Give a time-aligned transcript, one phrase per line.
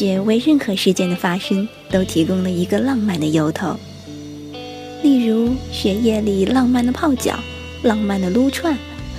[0.00, 3.76] 雪为任何事件的发生都提供了一个浪漫的由头，
[5.02, 7.38] 例如雪夜里浪漫的泡脚、
[7.82, 8.74] 浪漫的撸串、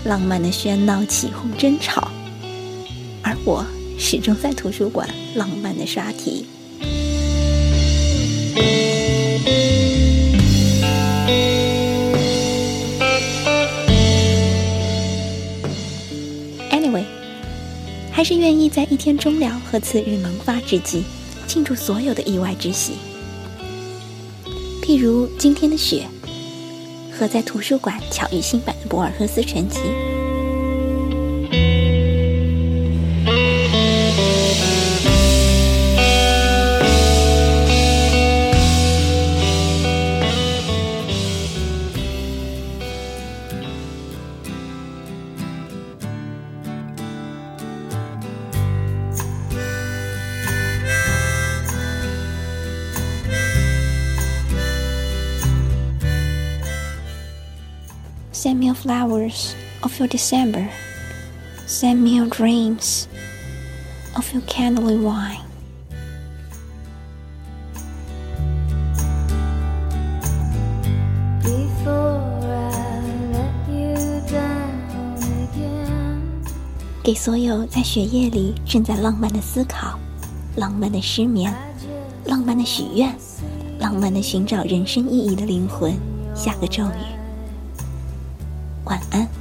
[0.05, 2.09] 浪漫的喧闹起哄争吵，
[3.21, 3.63] 而我
[3.99, 6.47] 始终在图书馆浪漫的刷题。
[18.21, 21.01] 还是愿意在一天终了和次日萌发之际，
[21.47, 22.91] 庆祝所有的意外之喜。
[24.83, 26.05] 譬如今天的雪，
[27.11, 29.79] 和在图书馆巧遇新版的博尔赫斯全集。
[58.71, 60.65] Me flowers of your December.
[61.67, 63.07] Send me your dreams
[64.15, 65.41] of your candle wine.
[77.03, 79.99] 给所有在雪夜里正在浪漫的思考、
[80.55, 81.53] 浪漫的失眠、
[82.25, 83.13] 浪漫的许愿、
[83.79, 85.93] 浪漫的寻找人生意义的灵魂，
[86.35, 87.20] 下个咒语。
[88.85, 89.40] 晚安。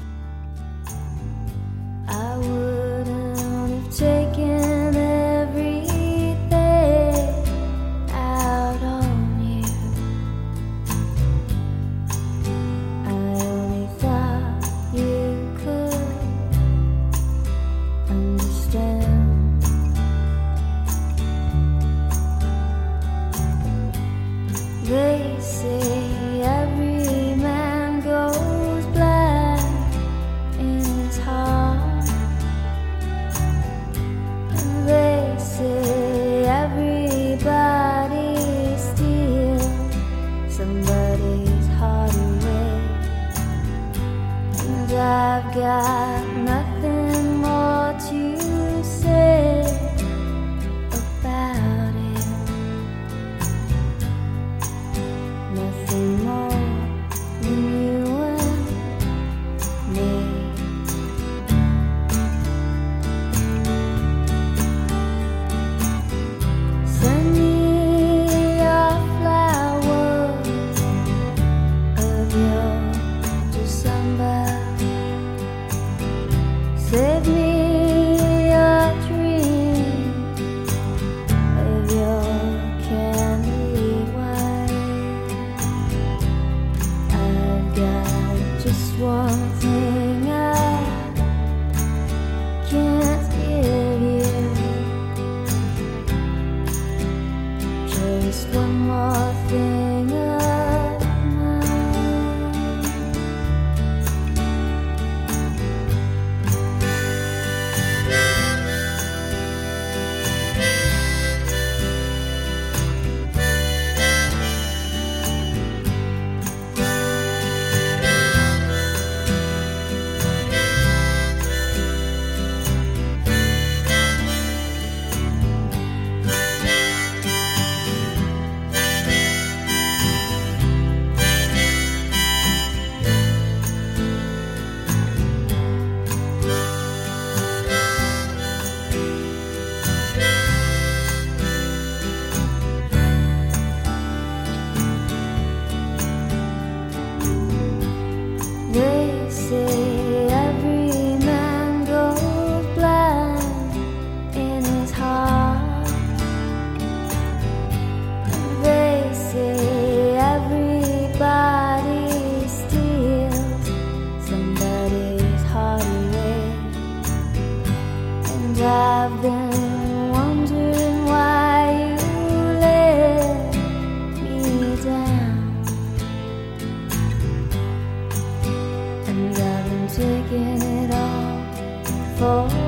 [182.21, 182.60] For